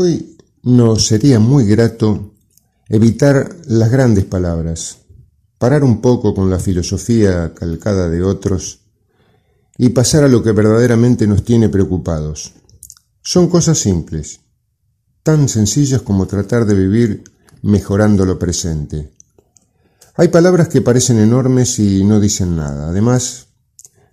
[0.00, 2.32] Hoy nos sería muy grato
[2.88, 4.98] evitar las grandes palabras,
[5.58, 8.78] parar un poco con la filosofía calcada de otros
[9.76, 12.52] y pasar a lo que verdaderamente nos tiene preocupados.
[13.22, 14.38] Son cosas simples,
[15.24, 17.24] tan sencillas como tratar de vivir
[17.62, 19.10] mejorando lo presente.
[20.14, 22.90] Hay palabras que parecen enormes y no dicen nada.
[22.90, 23.48] Además,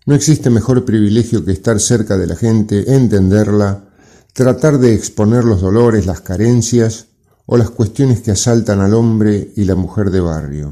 [0.08, 3.92] no existe mejor privilegio que estar cerca de la gente, entenderla,
[4.36, 7.08] tratar de exponer los dolores, las carencias
[7.46, 10.71] o las cuestiones que asaltan al hombre y la mujer de barrio.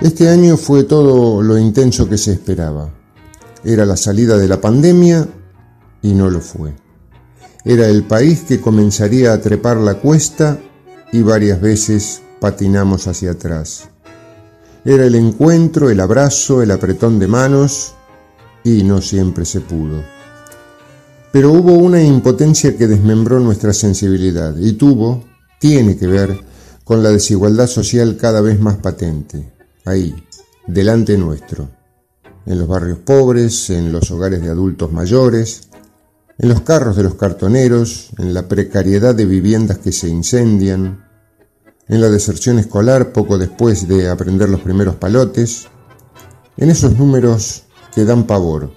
[0.00, 2.88] Este año fue todo lo intenso que se esperaba.
[3.62, 5.28] Era la salida de la pandemia
[6.00, 6.74] y no lo fue.
[7.66, 10.58] Era el país que comenzaría a trepar la cuesta
[11.12, 13.88] y varias veces patinamos hacia atrás.
[14.84, 17.94] Era el encuentro, el abrazo, el apretón de manos
[18.62, 20.02] y no siempre se pudo.
[21.32, 25.24] Pero hubo una impotencia que desmembró nuestra sensibilidad y tuvo,
[25.58, 26.40] tiene que ver
[26.84, 29.52] con la desigualdad social cada vez más patente,
[29.84, 30.14] ahí,
[30.66, 31.68] delante nuestro,
[32.46, 35.62] en los barrios pobres, en los hogares de adultos mayores,
[36.38, 41.05] en los carros de los cartoneros, en la precariedad de viviendas que se incendian,
[41.88, 45.68] en la deserción escolar poco después de aprender los primeros palotes,
[46.56, 48.72] en esos números que dan pavor,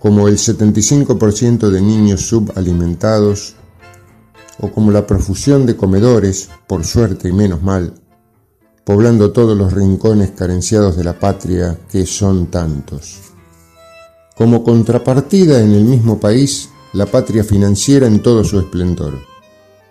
[0.00, 3.56] como el 75% de niños subalimentados,
[4.60, 7.94] o como la profusión de comedores, por suerte y menos mal,
[8.84, 13.20] poblando todos los rincones carenciados de la patria que son tantos.
[14.36, 19.18] Como contrapartida en el mismo país, la patria financiera en todo su esplendor,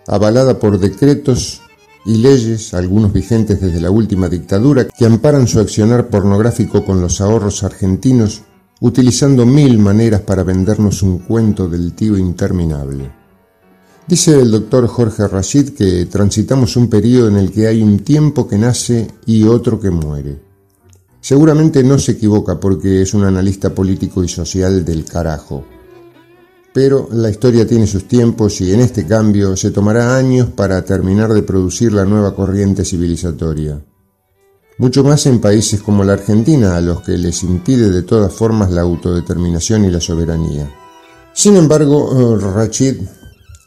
[0.06, 1.60] avalada por decretos
[2.04, 7.20] y leyes, algunos vigentes desde la última dictadura, que amparan su accionar pornográfico con los
[7.20, 8.42] ahorros argentinos,
[8.80, 13.10] utilizando mil maneras para vendernos un cuento del tío interminable.
[14.06, 18.46] Dice el doctor Jorge Rashid que transitamos un periodo en el que hay un tiempo
[18.46, 20.42] que nace y otro que muere.
[21.20, 25.64] Seguramente no se equivoca porque es un analista político y social del carajo
[26.74, 31.32] pero la historia tiene sus tiempos y en este cambio se tomará años para terminar
[31.32, 33.80] de producir la nueva corriente civilizatoria.
[34.78, 38.72] Mucho más en países como la Argentina, a los que les impide de todas formas
[38.72, 40.68] la autodeterminación y la soberanía.
[41.32, 42.96] Sin embargo, eh, Rachid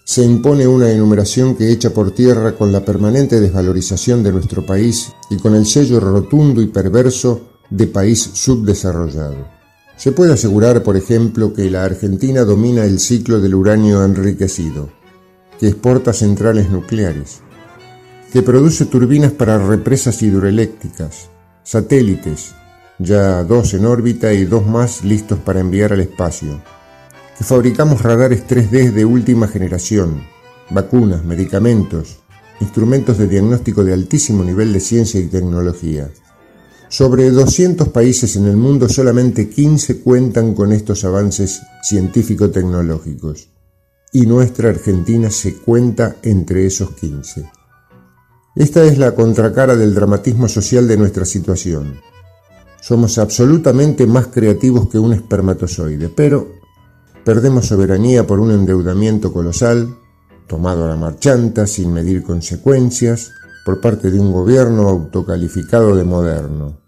[0.03, 5.13] se impone una enumeración que echa por tierra con la permanente desvalorización de nuestro país
[5.29, 9.56] y con el sello rotundo y perverso de país subdesarrollado.
[9.97, 14.90] Se puede asegurar, por ejemplo, que la Argentina domina el ciclo del uranio enriquecido,
[15.59, 17.41] que exporta centrales nucleares,
[18.31, 21.31] que produce turbinas para represas hidroeléctricas,
[21.63, 22.53] satélites,
[23.00, 26.62] ya dos en órbita y dos más listos para enviar al espacio,
[27.35, 30.22] que fabricamos radares 3D de última generación,
[30.69, 32.19] vacunas, medicamentos,
[32.59, 36.12] instrumentos de diagnóstico de altísimo nivel de ciencia y tecnología,
[36.89, 43.49] sobre 200 países en el mundo, solamente 15 cuentan con estos avances científico-tecnológicos.
[44.13, 47.49] Y nuestra Argentina se cuenta entre esos 15.
[48.55, 51.99] Esta es la contracara del dramatismo social de nuestra situación.
[52.81, 56.53] Somos absolutamente más creativos que un espermatozoide, pero
[57.25, 59.93] perdemos soberanía por un endeudamiento colosal,
[60.47, 63.31] tomado a la marchanta, sin medir consecuencias,
[63.67, 66.79] por parte de un gobierno autocalificado de moderno.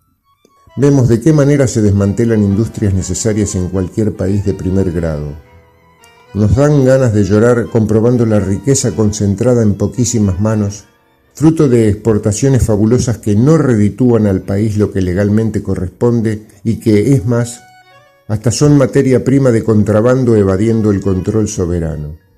[0.78, 5.34] Vemos de qué manera se desmantelan industrias necesarias en cualquier país de primer grado.
[6.34, 10.86] Nos dan ganas de llorar comprobando la riqueza concentrada en poquísimas manos,
[11.34, 17.14] fruto de exportaciones fabulosas que no reditúan al país lo que legalmente corresponde y que,
[17.14, 17.60] es más,
[18.30, 22.29] hasta son materia prima de contrabando evadiendo el control soberano.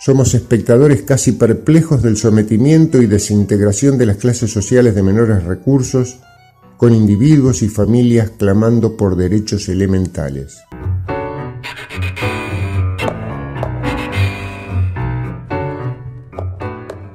[0.00, 6.20] Somos espectadores casi perplejos del sometimiento y desintegración de las clases sociales de menores recursos,
[6.76, 10.58] con individuos y familias clamando por derechos elementales.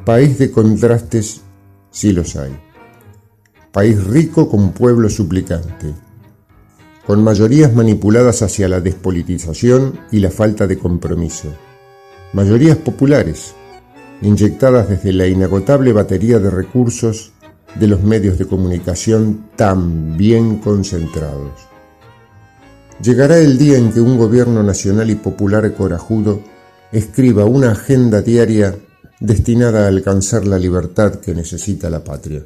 [0.03, 1.39] País de contrastes,
[1.89, 2.51] sí los hay.
[3.71, 5.94] País rico con pueblo suplicante,
[7.07, 11.47] con mayorías manipuladas hacia la despolitización y la falta de compromiso
[12.33, 13.53] mayorías populares,
[14.21, 17.31] inyectadas desde la inagotable batería de recursos
[17.75, 21.51] de los medios de comunicación tan bien concentrados.
[23.01, 26.41] Llegará el día en que un gobierno nacional y popular corajudo
[26.91, 28.75] escriba una agenda diaria
[29.19, 32.44] destinada a alcanzar la libertad que necesita la patria.